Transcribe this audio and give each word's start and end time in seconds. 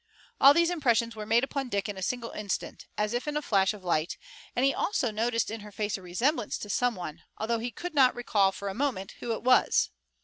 All 0.39 0.55
these 0.55 0.71
impressions 0.71 1.15
were 1.15 1.27
made 1.27 1.43
upon 1.43 1.69
Dick 1.69 1.87
in 1.87 1.95
a 1.95 2.01
single 2.01 2.31
instant, 2.31 2.87
as 2.97 3.13
if 3.13 3.27
in 3.27 3.37
a 3.37 3.41
flash 3.43 3.71
of 3.71 3.83
light, 3.83 4.17
and 4.55 4.65
he 4.65 4.73
also 4.73 5.11
noticed 5.11 5.51
in 5.51 5.59
her 5.59 5.71
face 5.71 5.95
a 5.95 6.01
resemblance 6.01 6.57
to 6.57 6.71
some 6.71 6.95
one, 6.95 7.21
although 7.37 7.59
he 7.59 7.69
could 7.69 7.93
not 7.93 8.15
recall, 8.15 8.51
for 8.51 8.67
a 8.67 8.73
moment, 8.73 9.11
who 9.19 9.33
it 9.33 9.43
was. 9.43 9.91